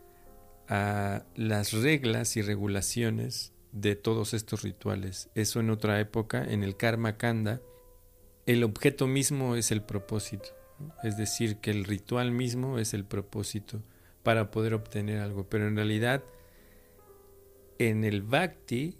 a 0.68 1.24
las 1.34 1.72
reglas 1.72 2.36
y 2.36 2.42
regulaciones 2.42 3.52
de 3.72 3.96
todos 3.96 4.34
estos 4.34 4.62
rituales. 4.62 5.28
Eso 5.34 5.60
en 5.60 5.70
otra 5.70 5.98
época, 6.00 6.44
en 6.44 6.62
el 6.62 6.76
Karma 6.76 7.16
Kanda, 7.16 7.60
el 8.46 8.64
objeto 8.64 9.06
mismo 9.06 9.56
es 9.56 9.70
el 9.70 9.82
propósito. 9.82 10.50
Es 11.02 11.16
decir, 11.16 11.56
que 11.56 11.70
el 11.70 11.84
ritual 11.84 12.32
mismo 12.32 12.78
es 12.78 12.94
el 12.94 13.04
propósito 13.04 13.82
para 14.22 14.50
poder 14.50 14.74
obtener 14.74 15.20
algo. 15.20 15.48
Pero 15.48 15.68
en 15.68 15.76
realidad, 15.76 16.22
en 17.78 18.04
el 18.04 18.22
bhakti, 18.22 18.96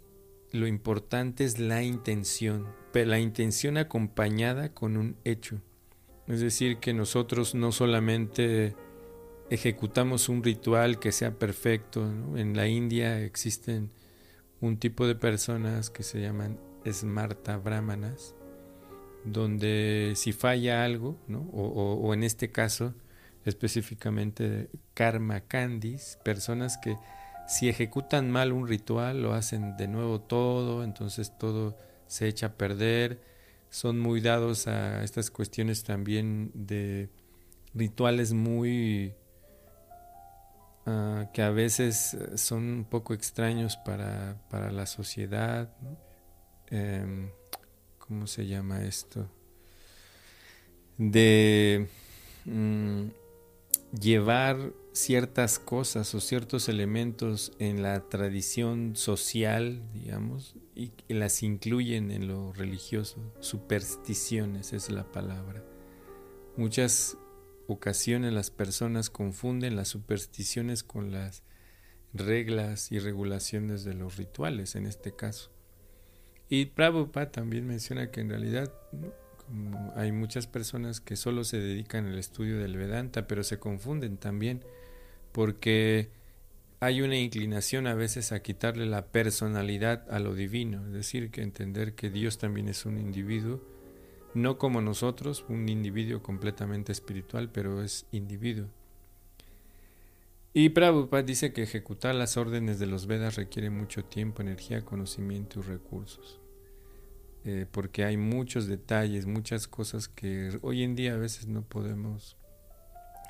lo 0.51 0.67
importante 0.67 1.43
es 1.43 1.59
la 1.59 1.83
intención, 1.83 2.67
pero 2.91 3.09
la 3.09 3.19
intención 3.19 3.77
acompañada 3.77 4.73
con 4.73 4.97
un 4.97 5.17
hecho. 5.23 5.61
Es 6.27 6.39
decir, 6.39 6.77
que 6.77 6.93
nosotros 6.93 7.53
no 7.53 7.71
solamente 7.71 8.75
ejecutamos 9.49 10.29
un 10.29 10.43
ritual 10.43 10.99
que 10.99 11.11
sea 11.11 11.37
perfecto. 11.37 12.03
En 12.35 12.55
la 12.55 12.67
India 12.67 13.21
existen 13.21 13.91
un 14.61 14.77
tipo 14.77 15.05
de 15.05 15.15
personas 15.15 15.89
que 15.89 16.03
se 16.03 16.21
llaman 16.21 16.57
smarta 16.89 17.57
brahmanas, 17.57 18.35
donde 19.25 20.13
si 20.15 20.31
falla 20.31 20.83
algo, 20.83 21.17
o, 21.51 22.13
en 22.13 22.23
este 22.23 22.51
caso 22.51 22.93
específicamente 23.45 24.69
karma 24.93 25.41
kandis, 25.41 26.17
personas 26.23 26.77
que 26.77 26.95
si 27.45 27.67
ejecutan 27.67 28.31
mal 28.31 28.53
un 28.53 28.69
ritual 28.69 29.21
lo 29.21 29.33
hacen 29.33 29.75
de 29.75 29.89
nuevo 29.89 30.21
todo, 30.21 30.83
entonces 30.85 31.37
todo 31.37 31.77
se 32.07 32.29
echa 32.29 32.47
a 32.47 32.53
perder, 32.53 33.19
son 33.73 33.99
muy 33.99 34.21
dados 34.21 34.67
a 34.67 35.03
estas 35.03 35.31
cuestiones 35.31 35.83
también 35.83 36.51
de 36.53 37.09
rituales 37.73 38.31
muy 38.31 39.15
uh, 40.85 41.25
que 41.33 41.41
a 41.41 41.49
veces 41.49 42.15
son 42.35 42.63
un 42.65 42.85
poco 42.85 43.15
extraños 43.15 43.75
para, 43.77 44.37
para 44.51 44.71
la 44.71 44.85
sociedad. 44.85 45.73
Eh, 46.69 47.31
¿Cómo 47.97 48.27
se 48.27 48.45
llama 48.45 48.83
esto? 48.83 49.27
De 50.99 51.87
mm, 52.45 53.07
llevar 53.99 54.73
ciertas 54.91 55.59
cosas 55.59 56.13
o 56.15 56.19
ciertos 56.19 56.69
elementos 56.69 57.51
en 57.59 57.81
la 57.81 58.07
tradición 58.09 58.95
social, 58.95 59.81
digamos, 59.93 60.55
y, 60.75 60.91
las 61.07 61.43
incluyen 61.43 62.11
en 62.11 62.27
lo 62.27 62.53
religioso. 62.53 63.17
Supersticiones 63.39 64.73
es 64.73 64.89
la 64.89 65.11
palabra. 65.11 65.63
Muchas 66.57 67.17
ocasiones 67.67 68.33
las 68.33 68.51
personas 68.51 69.09
confunden 69.09 69.75
las 69.75 69.87
supersticiones 69.87 70.83
con 70.83 71.11
las 71.11 71.43
reglas 72.13 72.91
y 72.91 72.99
regulaciones 72.99 73.83
de 73.83 73.95
los 73.95 74.17
rituales 74.17 74.75
en 74.75 74.85
este 74.85 75.15
caso. 75.15 75.51
Y 76.49 76.65
Prabhupada 76.65 77.31
también 77.31 77.65
menciona 77.65 78.11
que 78.11 78.21
en 78.21 78.29
realidad 78.29 78.71
hay 79.95 80.11
muchas 80.11 80.47
personas 80.47 80.99
que 80.99 81.15
solo 81.15 81.43
se 81.43 81.59
dedican 81.59 82.07
al 82.07 82.17
estudio 82.17 82.59
del 82.59 82.77
Vedanta, 82.77 83.27
pero 83.27 83.43
se 83.43 83.59
confunden 83.59 84.17
también 84.17 84.63
porque 85.31 86.09
hay 86.79 87.01
una 87.01 87.17
inclinación 87.17 87.87
a 87.87 87.93
veces 87.93 88.31
a 88.31 88.41
quitarle 88.41 88.85
la 88.85 89.07
personalidad 89.07 90.05
a 90.11 90.19
lo 90.19 90.35
divino, 90.35 90.85
es 90.87 90.93
decir, 90.93 91.31
que 91.31 91.41
entender 91.41 91.95
que 91.95 92.09
Dios 92.09 92.37
también 92.37 92.67
es 92.67 92.85
un 92.85 92.97
individuo 92.97 93.61
no 94.33 94.57
como 94.57 94.81
nosotros, 94.81 95.45
un 95.47 95.69
individuo 95.69 96.21
completamente 96.21 96.91
espiritual, 96.91 97.49
pero 97.51 97.83
es 97.83 98.05
individuo. 98.11 98.67
Y 100.53 100.69
Prabhupada 100.69 101.23
dice 101.23 101.53
que 101.53 101.63
ejecutar 101.63 102.13
las 102.15 102.37
órdenes 102.37 102.79
de 102.79 102.85
los 102.85 103.07
Vedas 103.07 103.35
requiere 103.35 103.69
mucho 103.69 104.05
tiempo, 104.05 104.41
energía, 104.41 104.85
conocimiento 104.85 105.59
y 105.59 105.63
recursos. 105.63 106.39
Eh, 107.45 107.65
porque 107.69 108.05
hay 108.05 108.15
muchos 108.15 108.67
detalles, 108.67 109.25
muchas 109.25 109.67
cosas 109.67 110.07
que 110.07 110.57
hoy 110.61 110.83
en 110.83 110.95
día 110.95 111.13
a 111.13 111.17
veces 111.17 111.47
no 111.47 111.61
podemos 111.61 112.37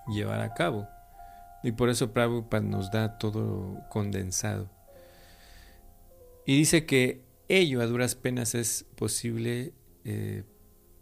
llevar 0.07 0.41
a 0.41 0.53
cabo. 0.53 0.87
Y 1.63 1.71
por 1.71 1.89
eso 1.89 2.13
Prabhupada 2.13 2.63
nos 2.63 2.91
da 2.91 3.17
todo 3.17 3.79
condensado. 3.89 4.69
Y 6.45 6.57
dice 6.57 6.85
que 6.85 7.23
ello 7.47 7.81
a 7.81 7.85
duras 7.85 8.15
penas 8.15 8.53
es 8.53 8.85
posible 8.95 9.73
eh, 10.03 10.43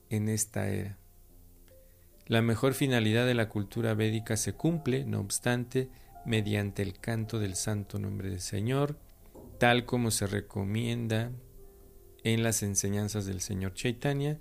en 0.10 0.30
esta 0.30 0.70
era. 0.70 0.98
La 2.28 2.42
mejor 2.42 2.76
finalidad 2.76 3.26
de 3.26 3.34
la 3.34 3.50
cultura 3.50 3.94
védica 3.94 4.38
se 4.38 4.54
cumple, 4.54 5.04
no 5.04 5.20
obstante, 5.20 5.90
mediante 6.26 6.82
el 6.82 7.00
canto 7.00 7.40
del 7.40 7.56
santo 7.56 8.00
nombre 8.00 8.30
del 8.30 8.40
Señor, 8.40 8.98
tal 9.58 9.86
como 9.86 10.12
se 10.12 10.28
recomienda 10.28 11.32
en 12.24 12.44
las 12.44 12.64
enseñanzas 12.64 13.26
del 13.26 13.42
Señor 13.42 13.74
Chaitanya, 13.74 14.40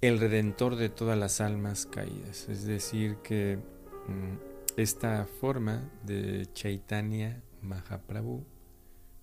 el 0.00 0.18
redentor 0.18 0.76
de 0.76 0.88
todas 0.88 1.18
las 1.18 1.40
almas 1.40 1.86
caídas. 1.86 2.48
Es 2.48 2.64
decir, 2.64 3.16
que 3.22 3.56
mm, 3.56 4.80
esta 4.80 5.26
forma 5.26 5.90
de 6.04 6.48
Chaitanya 6.54 7.42
Mahaprabhu, 7.60 8.44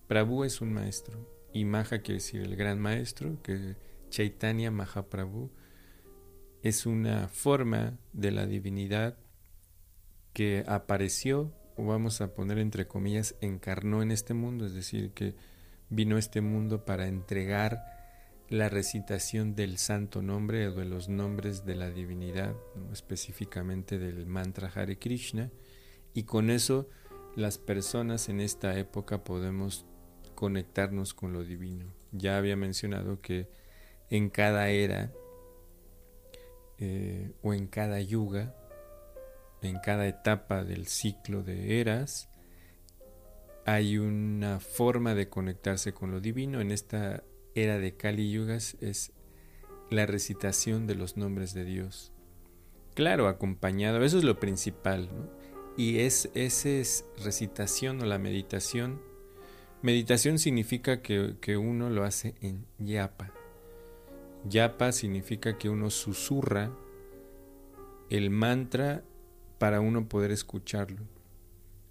Prabhu 0.06 0.44
es 0.44 0.60
un 0.60 0.72
maestro 0.72 1.40
y 1.52 1.64
Maha 1.64 1.98
quiere 1.98 2.14
decir 2.14 2.42
el 2.42 2.56
gran 2.56 2.78
maestro 2.78 3.40
que 3.42 3.76
Chaitanya 4.08 4.70
Mahaprabhu 4.70 5.50
es 6.62 6.86
una 6.86 7.28
forma 7.28 7.98
de 8.12 8.30
la 8.30 8.46
divinidad 8.46 9.16
que 10.32 10.64
apareció, 10.66 11.52
o 11.76 11.86
vamos 11.86 12.20
a 12.20 12.34
poner 12.34 12.58
entre 12.58 12.86
comillas, 12.86 13.34
encarnó 13.40 14.02
en 14.02 14.10
este 14.10 14.34
mundo, 14.34 14.66
es 14.66 14.74
decir, 14.74 15.12
que 15.12 15.34
vino 15.90 16.16
este 16.16 16.40
mundo 16.40 16.84
para 16.84 17.06
entregar 17.08 17.84
la 18.48 18.68
recitación 18.68 19.54
del 19.54 19.78
santo 19.78 20.22
nombre 20.22 20.68
o 20.68 20.74
de 20.74 20.84
los 20.84 21.08
nombres 21.08 21.64
de 21.64 21.76
la 21.76 21.90
divinidad, 21.90 22.54
específicamente 22.92 23.98
del 23.98 24.26
mantra 24.26 24.72
Hare 24.74 24.98
Krishna, 24.98 25.50
y 26.14 26.24
con 26.24 26.50
eso 26.50 26.88
las 27.36 27.58
personas 27.58 28.28
en 28.28 28.40
esta 28.40 28.76
época 28.76 29.22
podemos 29.22 29.86
conectarnos 30.34 31.14
con 31.14 31.32
lo 31.32 31.44
divino. 31.44 31.92
Ya 32.12 32.38
había 32.38 32.56
mencionado 32.56 33.20
que 33.20 33.48
en 34.08 34.30
cada 34.30 34.68
era 34.70 35.12
eh, 36.78 37.30
o 37.42 37.54
en 37.54 37.66
cada 37.66 38.00
yuga, 38.00 38.56
en 39.62 39.78
cada 39.78 40.08
etapa 40.08 40.64
del 40.64 40.86
ciclo 40.86 41.42
de 41.42 41.80
eras, 41.80 42.29
hay 43.72 43.98
una 43.98 44.58
forma 44.58 45.14
de 45.14 45.28
conectarse 45.28 45.92
con 45.92 46.10
lo 46.10 46.20
divino. 46.20 46.60
En 46.60 46.72
esta 46.72 47.22
era 47.54 47.78
de 47.78 47.96
Kali 47.96 48.32
Yugas 48.32 48.76
es 48.80 49.12
la 49.90 50.06
recitación 50.06 50.88
de 50.88 50.96
los 50.96 51.16
nombres 51.16 51.54
de 51.54 51.64
Dios. 51.64 52.12
Claro, 52.94 53.28
acompañado, 53.28 54.02
eso 54.02 54.18
es 54.18 54.24
lo 54.24 54.40
principal, 54.40 55.08
Y 55.76 56.00
es, 56.00 56.30
esa 56.34 56.68
es 56.68 57.04
recitación 57.22 58.02
o 58.02 58.06
la 58.06 58.18
meditación. 58.18 59.00
Meditación 59.82 60.40
significa 60.40 61.00
que, 61.00 61.36
que 61.40 61.56
uno 61.56 61.90
lo 61.90 62.02
hace 62.02 62.34
en 62.40 62.66
yapa, 62.78 63.32
Yapa 64.48 64.90
significa 64.90 65.58
que 65.58 65.68
uno 65.68 65.90
susurra 65.90 66.72
el 68.08 68.30
mantra 68.30 69.04
para 69.58 69.80
uno 69.80 70.08
poder 70.08 70.32
escucharlo. 70.32 71.19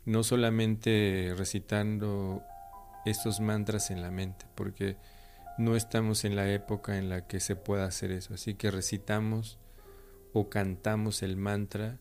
No 0.05 0.23
solamente 0.23 1.33
recitando 1.37 2.43
estos 3.05 3.39
mantras 3.39 3.91
en 3.91 4.01
la 4.01 4.11
mente, 4.11 4.45
porque 4.55 4.97
no 5.57 5.75
estamos 5.75 6.25
en 6.25 6.35
la 6.35 6.49
época 6.51 6.97
en 6.97 7.09
la 7.09 7.27
que 7.27 7.39
se 7.39 7.55
pueda 7.55 7.85
hacer 7.85 8.11
eso. 8.11 8.33
Así 8.33 8.53
que 8.53 8.71
recitamos 8.71 9.59
o 10.33 10.49
cantamos 10.49 11.21
el 11.21 11.35
mantra 11.37 11.97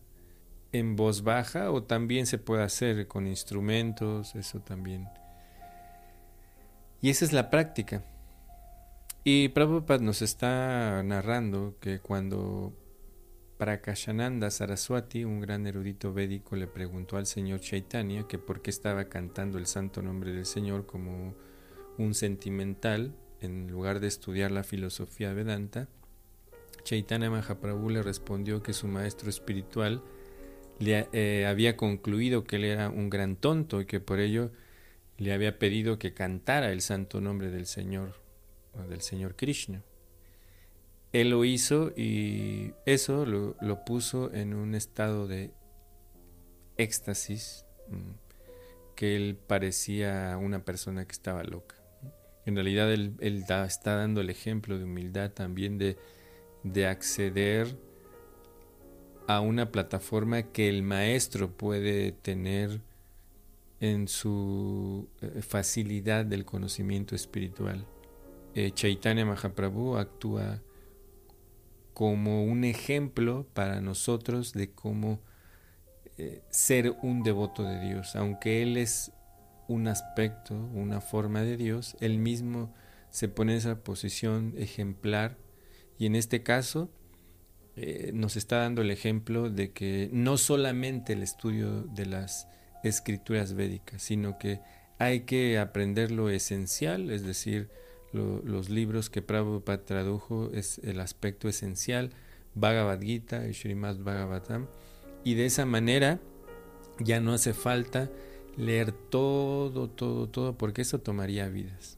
en 0.71 0.95
voz 0.95 1.23
baja 1.23 1.71
o 1.71 1.83
también 1.83 2.25
se 2.25 2.37
puede 2.37 2.63
hacer 2.63 3.07
con 3.07 3.27
instrumentos, 3.27 4.35
eso 4.35 4.59
también. 4.59 5.07
Y 7.01 7.09
esa 7.09 7.25
es 7.25 7.33
la 7.33 7.49
práctica. 7.49 8.03
Y 9.23 9.49
Prabhupada 9.49 9.99
nos 9.99 10.21
está 10.21 11.01
narrando 11.03 11.75
que 11.79 11.99
cuando 11.99 12.73
Prakashananda 13.59 14.51
Saraswati, 14.51 15.25
un 15.25 15.41
gran 15.41 15.67
erudito 15.67 16.13
védico, 16.13 16.55
le 16.55 16.65
preguntó 16.65 17.17
al 17.17 17.25
señor 17.25 17.59
Chaitanya 17.59 18.25
que 18.25 18.39
por 18.39 18.61
qué 18.61 18.69
estaba 18.69 19.09
cantando 19.09 19.57
el 19.57 19.65
santo 19.65 20.01
nombre 20.01 20.31
del 20.31 20.45
Señor 20.45 20.85
como 20.85 21.35
un 21.97 22.13
sentimental 22.13 23.13
en 23.41 23.67
lugar 23.67 23.99
de 23.99 24.07
estudiar 24.07 24.51
la 24.51 24.63
filosofía 24.63 25.33
Vedanta. 25.33 25.89
Chaitanya 26.83 27.29
Mahaprabhu 27.29 27.89
le 27.89 28.01
respondió 28.01 28.63
que 28.63 28.71
su 28.71 28.87
maestro 28.87 29.29
espiritual 29.29 30.01
le 30.79 31.09
eh, 31.11 31.45
había 31.45 31.75
concluido 31.75 32.45
que 32.45 32.55
él 32.55 32.63
era 32.63 32.87
un 32.87 33.09
gran 33.09 33.35
tonto 33.35 33.81
y 33.81 33.85
que 33.85 33.99
por 33.99 34.21
ello 34.21 34.53
le 35.17 35.33
había 35.33 35.59
pedido 35.59 35.99
que 35.99 36.13
cantara 36.13 36.71
el 36.71 36.79
santo 36.79 37.19
nombre 37.19 37.51
del 37.51 37.65
Señor, 37.65 38.21
del 38.87 39.01
Señor 39.01 39.35
Krishna. 39.35 39.83
Él 41.11 41.31
lo 41.31 41.43
hizo 41.43 41.91
y 41.95 42.73
eso 42.85 43.25
lo, 43.25 43.85
puso 43.85 44.31
en 44.33 44.53
un 44.53 44.75
estado 44.75 45.27
de 45.27 45.51
éxtasis, 46.77 47.65
mm, 47.89 48.11
que 48.95 49.15
él 49.15 49.37
parecía 49.47 50.37
una 50.39 50.63
persona 50.63 51.05
que 51.05 51.13
estaba 51.13 51.43
loca. 51.43 51.75
En 52.45 52.55
realidad 52.55 52.91
él, 52.91 53.15
está 53.19 53.95
dando 53.95 54.21
el 54.21 54.29
ejemplo 54.29 54.77
de 54.77 54.83
humildad 54.83 55.31
también 55.31 55.77
de, 55.77 55.97
de 56.63 56.87
acceder 56.87 57.75
a 59.27 59.41
una 59.41 59.71
plataforma 59.71 60.43
que 60.43 60.69
el 60.69 60.81
maestro 60.83 61.51
puede 61.51 62.11
tener 62.11 62.81
en 63.79 64.07
su 64.07 65.07
eh, 65.21 65.41
facilidad 65.41 66.25
del 66.25 66.45
conocimiento 66.45 67.15
espiritual. 67.15 67.85
Eh, 68.55 68.71
Chaitanya 68.71 69.25
Mahaprabhu 69.25 69.97
actúa 69.97 70.61
como 71.93 72.43
un 72.43 72.63
ejemplo 72.63 73.47
para 73.53 73.81
nosotros 73.81 74.53
de 74.53 74.71
cómo 74.71 75.19
eh, 76.17 76.41
ser 76.49 76.95
un 77.01 77.23
devoto 77.23 77.63
de 77.63 77.79
Dios. 77.79 78.15
Aunque 78.15 78.61
Él 78.61 78.77
es 78.77 79.11
un 79.67 79.87
aspecto, 79.87 80.55
una 80.55 81.01
forma 81.01 81.41
de 81.41 81.57
Dios, 81.57 81.95
Él 81.99 82.17
mismo 82.17 82.73
se 83.09 83.27
pone 83.27 83.53
en 83.53 83.57
esa 83.59 83.83
posición 83.83 84.53
ejemplar 84.57 85.37
y 85.97 86.05
en 86.05 86.15
este 86.15 86.43
caso 86.43 86.89
nos 88.11 88.35
está 88.35 88.57
dando 88.57 88.81
el 88.81 88.91
ejemplo 88.91 89.49
de 89.49 89.71
que 89.71 90.09
no 90.11 90.35
solamente 90.35 91.13
el 91.13 91.23
estudio 91.23 91.83
de 91.83 92.07
las 92.07 92.45
escrituras 92.83 93.53
védicas, 93.53 94.01
sino 94.01 94.37
que 94.37 94.61
hay 94.97 95.21
que 95.21 95.57
aprender 95.57 96.11
lo 96.11 96.29
esencial, 96.29 97.09
es 97.09 97.23
decir, 97.23 97.69
los 98.11 98.69
libros 98.69 99.09
que 99.09 99.21
Prabhupada 99.21 99.85
tradujo 99.85 100.49
es 100.53 100.79
el 100.83 100.99
aspecto 100.99 101.47
esencial, 101.47 102.11
Bhagavad 102.55 103.01
Gita 103.01 103.47
y 103.47 103.53
Srimad 103.53 103.97
Bhagavatam, 103.97 104.67
y 105.23 105.35
de 105.35 105.45
esa 105.45 105.65
manera 105.65 106.19
ya 106.99 107.19
no 107.19 107.33
hace 107.33 107.53
falta 107.53 108.09
leer 108.57 108.91
todo, 108.91 109.89
todo, 109.89 110.27
todo, 110.27 110.57
porque 110.57 110.81
eso 110.81 110.99
tomaría 110.99 111.47
vidas. 111.47 111.97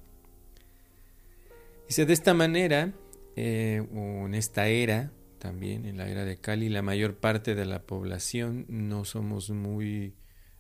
Dice, 1.88 2.06
de 2.06 2.14
esta 2.14 2.34
manera, 2.34 2.94
eh, 3.36 3.86
o 3.94 4.26
en 4.28 4.36
esta 4.36 4.68
era, 4.68 5.12
también 5.40 5.86
en 5.86 5.98
la 5.98 6.08
era 6.08 6.24
de 6.24 6.38
Kali, 6.38 6.70
la 6.70 6.82
mayor 6.82 7.16
parte 7.16 7.56
de 7.56 7.66
la 7.66 7.82
población 7.82 8.66
no 8.70 9.06
somos 9.06 9.50
muy 9.50 10.14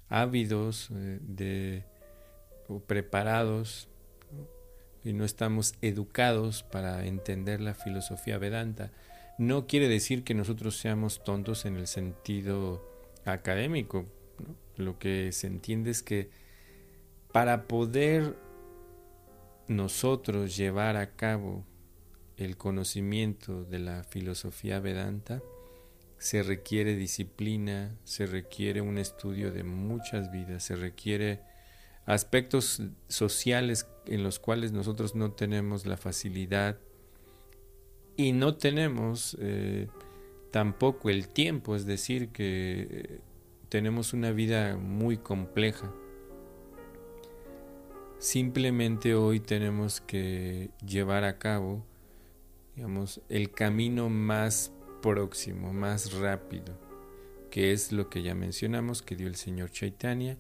ávidos 0.10 0.89
eh, 0.91 1.20
de, 1.22 1.86
o 2.67 2.79
preparados 2.79 3.90
y 5.03 5.13
no 5.13 5.25
estamos 5.25 5.75
educados 5.81 6.63
para 6.63 7.05
entender 7.05 7.62
la 7.62 7.74
filosofía 7.74 8.38
vedanta. 8.38 8.91
No 9.38 9.65
quiere 9.65 9.88
decir 9.88 10.24
que 10.24 10.34
nosotros 10.34 10.77
seamos 10.77 11.24
tontos 11.24 11.65
en 11.65 11.75
el 11.75 11.88
sentido 11.88 12.88
académico. 13.25 14.05
Lo 14.75 15.00
que 15.00 15.31
se 15.31 15.48
entiende 15.48 15.91
es 15.91 16.03
que 16.03 16.29
para 17.31 17.68
poder 17.68 18.35
nosotros 19.68 20.55
llevar 20.55 20.98
a 20.98 21.16
cabo 21.16 21.66
el 22.37 22.57
conocimiento 22.57 23.64
de 23.64 23.79
la 23.79 24.03
filosofía 24.03 24.79
vedanta, 24.79 25.42
se 26.18 26.44
requiere 26.44 26.96
disciplina, 26.96 27.98
se 28.03 28.27
requiere 28.27 28.81
un 28.81 28.98
estudio 28.98 29.51
de 29.51 29.64
muchas 29.64 30.31
vidas, 30.31 30.64
se 30.64 30.75
requiere 30.75 31.40
aspectos 32.05 32.81
sociales 33.07 33.87
en 34.05 34.24
los 34.24 34.40
cuales 34.40 34.72
nosotros 34.72 35.16
no 35.16 35.31
tenemos 35.31 35.85
la 35.85 35.98
facilidad 35.98 36.77
y 38.18 38.33
no 38.33 38.55
tenemos 38.55 39.37
eh, 39.40 39.87
tampoco 40.51 41.09
el 41.09 41.29
tiempo, 41.29 41.75
es 41.75 41.85
decir, 41.85 42.29
que 42.29 42.87
eh, 42.90 43.20
tenemos 43.70 44.14
una 44.14 44.31
vida 44.31 44.75
muy 44.77 45.18
compleja. 45.18 45.92
Simplemente 48.20 49.16
hoy 49.16 49.40
tenemos 49.40 50.01
que 50.01 50.70
llevar 50.85 51.24
a 51.24 51.40
cabo, 51.40 51.83
digamos, 52.75 53.22
el 53.29 53.51
camino 53.51 54.09
más 54.09 54.72
próximo, 55.01 55.74
más 55.74 56.14
rápido, 56.14 56.77
que 57.50 57.72
es 57.72 57.92
lo 57.92 58.09
que 58.09 58.22
ya 58.22 58.35
mencionamos, 58.35 59.01
que 59.01 59.16
dio 59.16 59.27
el 59.27 59.35
señor 59.35 59.72
Chaitanya. 59.72 60.37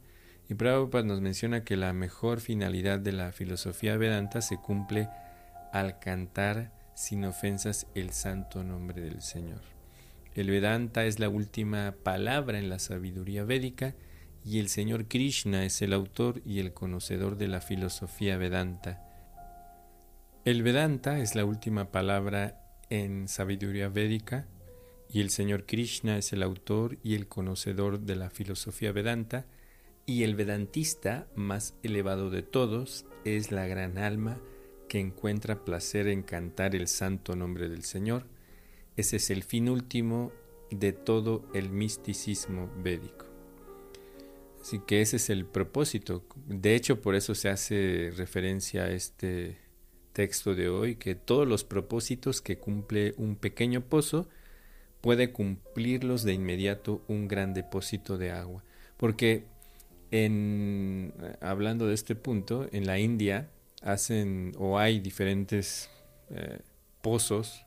Y 0.51 0.55
Prabhupada 0.55 1.05
nos 1.05 1.21
menciona 1.21 1.63
que 1.63 1.77
la 1.77 1.93
mejor 1.93 2.41
finalidad 2.41 2.99
de 2.99 3.13
la 3.13 3.31
filosofía 3.31 3.95
Vedanta 3.95 4.41
se 4.41 4.57
cumple 4.57 5.07
al 5.71 5.97
cantar 5.99 6.73
sin 6.93 7.23
ofensas 7.23 7.87
el 7.95 8.09
santo 8.09 8.61
nombre 8.61 9.01
del 9.01 9.21
Señor. 9.21 9.61
El 10.35 10.49
Vedanta 10.49 11.05
es 11.05 11.19
la 11.19 11.29
última 11.29 11.95
palabra 12.03 12.59
en 12.59 12.67
la 12.67 12.79
sabiduría 12.79 13.45
védica 13.45 13.95
y 14.43 14.59
el 14.59 14.67
Señor 14.67 15.07
Krishna 15.07 15.63
es 15.63 15.81
el 15.81 15.93
autor 15.93 16.41
y 16.43 16.59
el 16.59 16.73
conocedor 16.73 17.37
de 17.37 17.47
la 17.47 17.61
filosofía 17.61 18.35
Vedanta. 18.35 19.01
El 20.43 20.63
Vedanta 20.63 21.19
es 21.19 21.33
la 21.33 21.45
última 21.45 21.91
palabra 21.91 22.61
en 22.89 23.29
sabiduría 23.29 23.87
védica 23.87 24.47
y 25.09 25.21
el 25.21 25.29
Señor 25.29 25.65
Krishna 25.65 26.17
es 26.17 26.33
el 26.33 26.43
autor 26.43 26.97
y 27.03 27.15
el 27.15 27.29
conocedor 27.29 28.01
de 28.01 28.17
la 28.17 28.29
filosofía 28.29 28.91
Vedanta 28.91 29.45
y 30.05 30.23
el 30.23 30.35
vedantista 30.35 31.27
más 31.35 31.75
elevado 31.83 32.29
de 32.29 32.41
todos 32.41 33.05
es 33.23 33.51
la 33.51 33.67
gran 33.67 33.97
alma 33.97 34.39
que 34.89 34.99
encuentra 34.99 35.63
placer 35.63 36.07
en 36.07 36.23
cantar 36.23 36.75
el 36.75 36.87
santo 36.87 37.35
nombre 37.35 37.69
del 37.69 37.83
Señor. 37.83 38.25
Ese 38.97 39.17
es 39.17 39.29
el 39.29 39.43
fin 39.43 39.69
último 39.69 40.31
de 40.69 40.91
todo 40.91 41.45
el 41.53 41.69
misticismo 41.69 42.69
védico. 42.83 43.25
Así 44.61 44.79
que 44.79 45.01
ese 45.01 45.15
es 45.15 45.29
el 45.29 45.45
propósito. 45.45 46.23
De 46.45 46.75
hecho, 46.75 47.01
por 47.01 47.15
eso 47.15 47.35
se 47.35 47.49
hace 47.49 48.11
referencia 48.15 48.83
a 48.83 48.91
este 48.91 49.57
texto 50.13 50.55
de 50.55 50.69
hoy, 50.69 50.95
que 50.95 51.15
todos 51.15 51.47
los 51.47 51.63
propósitos 51.63 52.41
que 52.41 52.57
cumple 52.57 53.13
un 53.17 53.35
pequeño 53.35 53.81
pozo 53.81 54.27
puede 54.99 55.31
cumplirlos 55.31 56.23
de 56.23 56.33
inmediato 56.33 57.03
un 57.07 57.27
gran 57.27 57.53
depósito 57.53 58.17
de 58.17 58.31
agua. 58.31 58.63
Porque 58.97 59.45
en, 60.11 61.13
hablando 61.39 61.87
de 61.87 61.93
este 61.93 62.15
punto, 62.15 62.67
en 62.71 62.85
la 62.85 62.99
India 62.99 63.49
hacen 63.81 64.53
o 64.59 64.77
hay 64.77 64.99
diferentes 64.99 65.89
eh, 66.29 66.59
pozos 67.01 67.65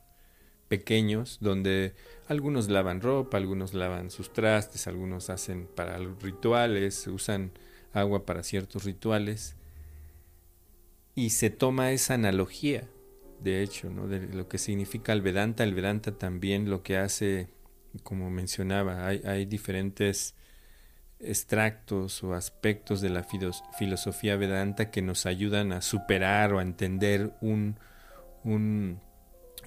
pequeños 0.69 1.39
donde 1.41 1.95
algunos 2.29 2.69
lavan 2.69 3.01
ropa, 3.01 3.39
algunos 3.39 3.75
lavan 3.75 4.11
sus 4.11 4.33
trastes, 4.33 4.87
algunos 4.87 5.31
hacen 5.31 5.67
para 5.75 5.99
rituales, 5.99 7.07
usan 7.07 7.53
agua 7.93 8.27
para 8.27 8.43
ciertos 8.43 8.85
rituales 8.85 9.57
y 11.15 11.31
se 11.31 11.51
toma 11.51 11.93
esa 11.93 12.15
analogía, 12.15 12.89
de 13.41 13.63
hecho, 13.63 13.91
¿no? 13.91 14.09
de 14.09 14.27
lo 14.35 14.49
que 14.49 14.59
significa 14.59 15.13
el 15.13 15.23
Vedanta. 15.23 15.65
El 15.65 15.75
Vedanta 15.75 16.13
también 16.13 16.71
lo 16.71 16.83
que 16.83 16.97
hace, 16.97 17.49
como 18.03 18.31
mencionaba, 18.31 19.07
hay, 19.07 19.23
hay 19.25 19.45
diferentes 19.47 20.35
extractos 21.21 22.23
o 22.23 22.35
aspectos 22.35 23.01
de 23.01 23.11
la 23.11 23.25
filosofía 23.79 24.37
Vedanta 24.37 24.91
que 24.91 25.03
nos 25.03 25.27
ayudan 25.27 25.73
a 25.73 25.81
superar 25.81 26.53
o 26.53 26.59
a 26.59 26.63
entender 26.63 27.33
un, 27.41 27.79
un, 28.43 29.01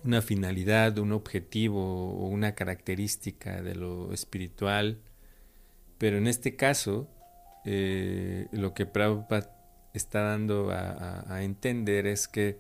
una 0.04 0.22
finalidad, 0.22 0.98
un 0.98 1.12
objetivo 1.12 2.12
o 2.12 2.28
una 2.28 2.54
característica 2.54 3.62
de 3.62 3.76
lo 3.76 4.14
espiritual. 4.14 5.00
Pero 5.98 6.18
en 6.18 6.28
este 6.28 6.56
caso, 6.56 7.10
eh, 7.66 8.48
lo 8.52 8.74
que 8.74 8.86
Prabhupada 8.86 9.54
está 9.94 10.22
dando 10.22 10.70
a, 10.72 11.44
entender 11.44 12.08
es 12.08 12.28
que 12.28 12.60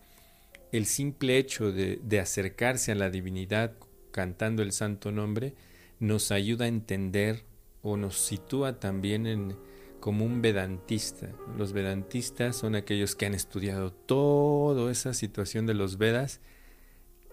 el 0.71 0.85
simple 0.85 1.37
hecho 1.37 1.71
de, 1.71 2.19
acercarse 2.19 2.91
a 2.91 2.95
la 2.95 3.09
divinidad 3.09 3.73
cantando 4.11 4.63
el 4.63 4.71
santo 4.71 5.11
nombre 5.11 5.53
nos 5.99 6.31
ayuda 6.31 6.65
a 6.65 6.67
entender 6.67 7.45
o 7.81 7.97
nos 7.97 8.17
sitúa 8.17 8.79
también 8.79 9.27
en, 9.27 9.55
como 9.99 10.25
un 10.25 10.41
vedantista. 10.41 11.31
Los 11.57 11.73
vedantistas 11.73 12.55
son 12.55 12.75
aquellos 12.75 13.15
que 13.15 13.25
han 13.25 13.33
estudiado 13.33 13.91
toda 13.91 14.91
esa 14.91 15.13
situación 15.13 15.65
de 15.65 15.73
los 15.73 15.97
Vedas 15.97 16.41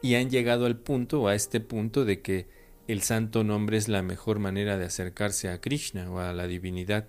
y 0.02 0.16
han 0.16 0.30
llegado 0.30 0.66
al 0.66 0.76
punto 0.76 1.22
o 1.22 1.28
a 1.28 1.34
este 1.34 1.60
punto 1.60 2.04
de 2.04 2.20
que 2.20 2.46
el 2.88 3.02
santo 3.02 3.44
nombre 3.44 3.76
es 3.76 3.88
la 3.88 4.02
mejor 4.02 4.38
manera 4.38 4.76
de 4.76 4.84
acercarse 4.84 5.48
a 5.48 5.60
Krishna 5.60 6.10
o 6.10 6.18
a 6.18 6.32
la 6.32 6.46
divinidad. 6.46 7.08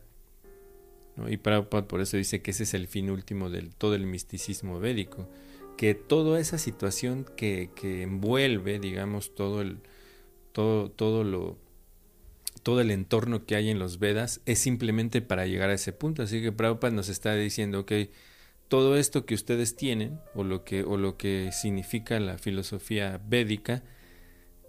Y 1.27 1.37
Prabhupada 1.37 1.87
por 1.87 2.01
eso 2.01 2.17
dice 2.17 2.41
que 2.41 2.51
ese 2.51 2.63
es 2.63 2.73
el 2.73 2.87
fin 2.87 3.09
último 3.09 3.49
de 3.49 3.61
todo 3.77 3.95
el 3.95 4.05
misticismo 4.05 4.79
védico, 4.79 5.27
que 5.77 5.95
toda 5.95 6.39
esa 6.39 6.57
situación 6.57 7.25
que, 7.37 7.69
que 7.75 8.03
envuelve, 8.03 8.79
digamos, 8.79 9.33
todo 9.33 9.61
el, 9.61 9.79
todo, 10.51 10.89
todo 10.89 11.23
lo, 11.23 11.57
todo 12.65 12.82
el 12.82 12.89
entorno 12.89 13.45
que 13.45 13.56
hay 13.56 13.69
en 13.69 13.78
los 13.78 13.99
Vedas 13.99 14.41
es 14.47 14.58
simplemente 14.58 15.21
para 15.21 15.45
llegar 15.45 15.69
a 15.69 15.75
ese 15.75 15.93
punto. 15.93 16.23
Así 16.23 16.41
que 16.41 16.51
Prabhupada 16.51 16.91
nos 16.91 17.10
está 17.10 17.36
diciendo, 17.36 17.82
ok, 17.82 17.91
todo 18.69 18.97
esto 18.97 19.28
que 19.28 19.36
ustedes 19.36 19.75
tienen, 19.75 20.19
o 20.34 20.43
lo 20.43 20.63
que, 20.63 20.82
o 20.82 20.97
lo 20.97 21.15
que 21.15 21.51
significa 21.51 22.19
la 22.19 22.39
filosofía 22.39 23.21
védica, 23.23 23.84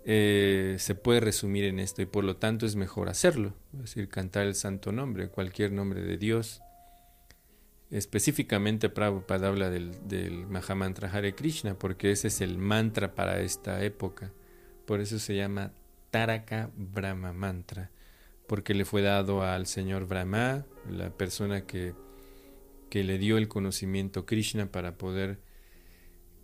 eh, 0.04 0.76
se 0.78 0.94
puede 0.94 1.20
resumir 1.20 1.64
en 1.64 1.78
esto 1.78 2.02
y 2.02 2.06
por 2.06 2.22
lo 2.22 2.36
tanto 2.36 2.66
es 2.66 2.76
mejor 2.76 3.08
hacerlo, 3.08 3.54
es 3.72 3.80
decir, 3.80 4.10
cantar 4.10 4.46
el 4.46 4.56
santo 4.56 4.92
nombre, 4.92 5.30
cualquier 5.30 5.72
nombre 5.72 6.02
de 6.02 6.18
Dios. 6.18 6.60
Específicamente 7.90 8.90
Prabhupada 8.90 9.48
habla 9.48 9.70
del, 9.70 10.06
del 10.06 10.46
Mahamantra 10.46 11.10
Hare 11.10 11.34
Krishna 11.34 11.78
porque 11.78 12.10
ese 12.10 12.28
es 12.28 12.42
el 12.42 12.58
mantra 12.58 13.14
para 13.14 13.40
esta 13.40 13.82
época. 13.82 14.32
Por 14.84 15.00
eso 15.00 15.18
se 15.18 15.34
llama 15.34 15.72
Taraka 16.16 16.70
Brahma 16.74 17.34
Mantra, 17.34 17.90
porque 18.46 18.72
le 18.72 18.86
fue 18.86 19.02
dado 19.02 19.42
al 19.42 19.66
señor 19.66 20.06
Brahma, 20.06 20.64
la 20.90 21.10
persona 21.10 21.66
que, 21.66 21.92
que 22.88 23.04
le 23.04 23.18
dio 23.18 23.36
el 23.36 23.48
conocimiento 23.48 24.24
Krishna 24.24 24.64
para 24.72 24.96
poder 24.96 25.40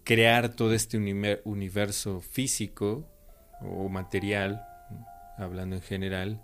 crear 0.05 0.55
todo 0.55 0.75
este 0.75 0.99
universo 1.45 2.21
físico 2.21 3.09
o 3.63 3.89
material, 3.89 4.63
hablando 5.39 5.77
en 5.77 5.83
general, 5.83 6.43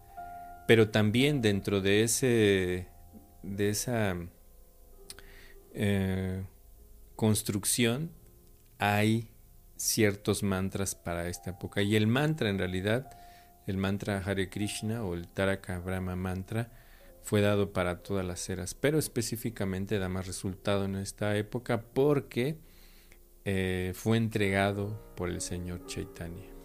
pero 0.67 0.89
también 0.89 1.43
dentro 1.43 1.83
de 1.83 2.05
ese 2.05 2.89
de 3.43 3.69
esa 3.69 4.17
eh, 5.75 6.45
construcción 7.15 8.11
hay 8.79 9.29
ciertos 9.79 10.43
mantras 10.43 10.95
para 10.95 11.29
esta 11.29 11.51
época 11.51 11.81
y 11.83 11.97
el 11.97 12.07
mantra 12.07 12.51
en 12.51 12.59
realidad 12.59 13.11
el 13.67 13.77
mantra 13.77 14.23
Hare 14.25 14.51
Krishna 14.51 15.05
o 15.05 15.15
el 15.15 15.29
Taraka 15.29 15.79
Brahma 15.79 16.17
mantra 16.17 16.71
fue 17.23 17.41
dado 17.43 17.73
para 17.73 18.03
todas 18.03 18.25
las 18.25 18.49
eras, 18.49 18.75
pero 18.75 18.99
específicamente 18.99 19.99
da 19.99 20.09
más 20.09 20.27
resultado 20.27 20.87
en 20.87 20.97
esta 20.97 21.37
época 21.37 21.83
porque 21.83 22.59
eh, 23.45 23.93
fue 23.95 24.17
entregado 24.17 25.13
por 25.15 25.29
el 25.29 25.41
Señor 25.41 25.85
Chaitanya. 25.87 26.58